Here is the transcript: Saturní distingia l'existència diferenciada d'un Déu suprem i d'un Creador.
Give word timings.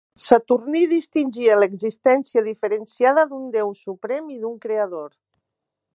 Saturní 0.27 0.79
distingia 0.93 1.57
l'existència 1.63 2.43
diferenciada 2.49 3.29
d'un 3.35 3.47
Déu 3.57 3.73
suprem 3.83 4.35
i 4.39 4.43
d'un 4.47 4.61
Creador. 4.65 5.09